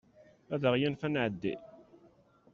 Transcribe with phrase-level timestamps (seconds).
[0.53, 1.55] Ad aɣ-yanef ad nɛeddi.